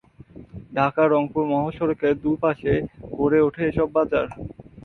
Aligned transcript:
ঢাকা-রংপুর 0.71 1.43
মহাসড়কের 1.47 2.13
দুইপাশে 2.23 2.73
গড়ে 3.11 3.39
ওঠে 3.41 3.63
এসব 3.67 3.87
বাজার। 3.95 4.27